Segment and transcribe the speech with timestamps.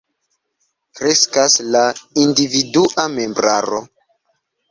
[0.99, 1.83] Kreskas la
[2.23, 3.83] individua membraro.